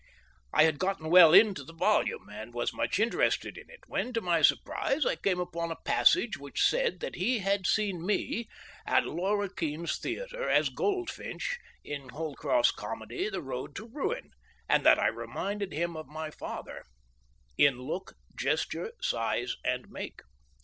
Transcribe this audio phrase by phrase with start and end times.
[0.51, 4.19] I had gotten well into the volume, and was much interested in it, when to
[4.21, 8.49] my surprise I came upon a passage which said that he had seen me
[8.87, 14.31] at Laura Keene's theater as Goldfinch in Holcroft's comedy of "The Road to Ruin,"
[14.67, 16.83] and that I reminded him of my father
[17.55, 20.21] "in look, gesture, size, and make."